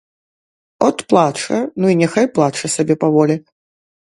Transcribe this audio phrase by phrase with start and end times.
[0.87, 3.35] От плача, ну і няхай плача сабе паволі.